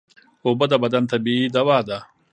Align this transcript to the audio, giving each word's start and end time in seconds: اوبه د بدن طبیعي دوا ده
اوبه 0.45 0.65
د 0.69 0.73
بدن 0.83 1.03
طبیعي 1.11 1.45
دوا 1.55 1.77
ده 1.87 1.97